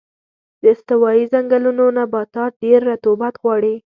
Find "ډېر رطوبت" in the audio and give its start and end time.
2.63-3.33